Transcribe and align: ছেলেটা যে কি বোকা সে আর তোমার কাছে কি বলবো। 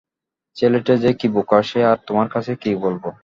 ছেলেটা 0.57 0.93
যে 0.97 1.11
কি 1.13 1.27
বোকা 1.35 1.59
সে 1.61 1.79
আর 1.85 1.97
তোমার 2.07 2.27
কাছে 2.27 2.51
কি 2.55 2.71
বলবো। 2.83 3.09